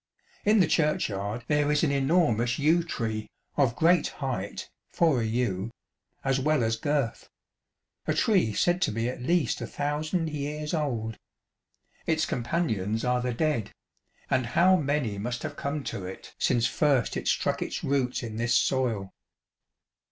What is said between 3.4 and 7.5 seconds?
of great height (for a yew) as well as girth